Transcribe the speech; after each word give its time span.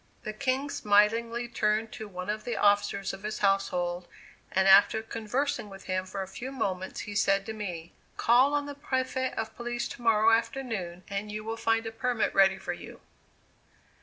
The 0.23 0.33
King 0.33 0.71
smilingly 0.71 1.47
turned 1.47 1.91
to 1.91 2.07
one 2.07 2.27
of 2.31 2.43
the 2.43 2.55
officers 2.57 3.13
of 3.13 3.21
his 3.21 3.37
household 3.37 4.07
and 4.51 4.67
after 4.67 5.03
conversing 5.03 5.69
with 5.69 5.83
him 5.83 6.07
for 6.07 6.23
a 6.23 6.27
few 6.27 6.51
moments 6.51 7.01
he 7.01 7.13
said 7.13 7.45
to 7.45 7.53
me: 7.53 7.93
"Call 8.17 8.55
on 8.55 8.65
the 8.65 8.73
Prefect 8.73 9.37
of 9.37 9.55
Police 9.55 9.87
to 9.89 10.01
morrow 10.01 10.31
afternoon 10.31 11.03
and 11.07 11.31
you 11.31 11.43
will 11.43 11.55
find 11.55 11.85
a 11.85 11.91
permit 11.91 12.33
ready 12.33 12.57
for 12.57 12.73
you." 12.73 12.99